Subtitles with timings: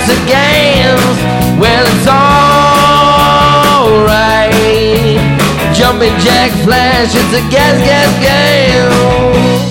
[0.00, 0.98] it's a gas.
[1.60, 3.20] Well, it's alright.
[5.74, 9.69] Jumping jack flash, it's a gas, gas, gas.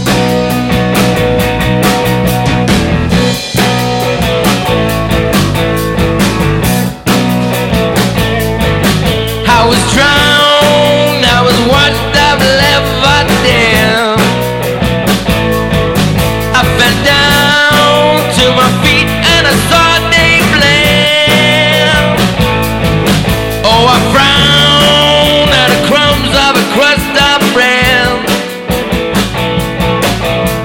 [24.39, 28.23] Frowned at crumbs of a crust of bread.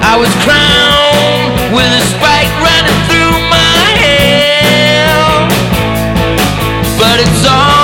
[0.01, 3.63] I was crowned with a spike running through my.
[6.99, 7.75] But it's alright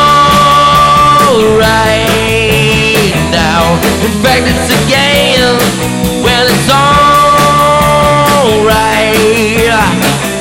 [3.36, 3.76] now.
[4.06, 5.60] In fact, it's a game.
[6.24, 7.12] Well, it's alright.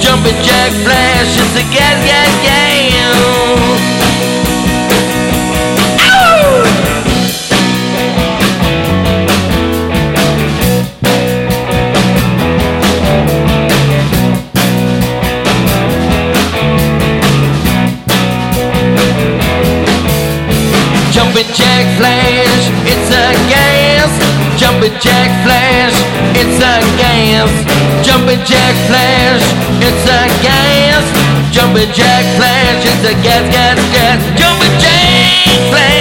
[0.00, 2.89] Jumping jack flash, it's a gas, gas game.
[21.40, 24.60] Jumping jack flash, it's a gas.
[24.60, 25.96] Jumping jack flash,
[26.36, 27.48] it's a gas.
[28.04, 29.40] Jumping jack flash,
[29.80, 31.04] it's a gas.
[31.50, 34.20] Jumping jack flash, it's a gas, gas, gas.
[34.38, 35.99] Jumping jack flash.